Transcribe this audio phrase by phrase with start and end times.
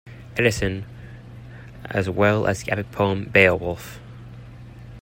[0.35, 0.85] Eddison
[1.85, 3.99] as well as the epic poem "Beowulf".